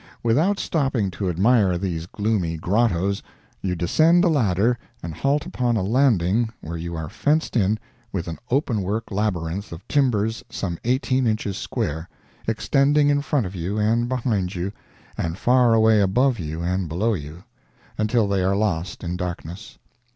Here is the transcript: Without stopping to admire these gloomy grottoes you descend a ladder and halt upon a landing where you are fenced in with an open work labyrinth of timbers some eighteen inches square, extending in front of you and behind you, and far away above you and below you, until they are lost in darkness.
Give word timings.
Without 0.23 0.57
stopping 0.59 1.11
to 1.11 1.29
admire 1.29 1.77
these 1.77 2.07
gloomy 2.07 2.57
grottoes 2.57 3.21
you 3.61 3.75
descend 3.75 4.25
a 4.25 4.29
ladder 4.29 4.75
and 5.03 5.13
halt 5.13 5.45
upon 5.45 5.77
a 5.77 5.83
landing 5.83 6.49
where 6.59 6.75
you 6.75 6.95
are 6.95 7.07
fenced 7.07 7.55
in 7.55 7.77
with 8.11 8.27
an 8.27 8.39
open 8.49 8.81
work 8.81 9.11
labyrinth 9.11 9.71
of 9.71 9.87
timbers 9.87 10.43
some 10.49 10.79
eighteen 10.85 11.27
inches 11.27 11.55
square, 11.55 12.09
extending 12.47 13.09
in 13.11 13.21
front 13.21 13.45
of 13.45 13.53
you 13.53 13.77
and 13.77 14.09
behind 14.09 14.55
you, 14.55 14.71
and 15.19 15.37
far 15.37 15.71
away 15.75 16.01
above 16.01 16.39
you 16.39 16.63
and 16.63 16.89
below 16.89 17.13
you, 17.13 17.43
until 17.95 18.27
they 18.27 18.41
are 18.41 18.55
lost 18.55 19.03
in 19.03 19.15
darkness. 19.15 19.77